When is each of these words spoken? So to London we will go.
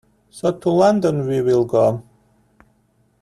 So 0.31 0.51
to 0.51 0.69
London 0.71 1.27
we 1.27 1.41
will 1.41 1.63
go. 1.63 2.01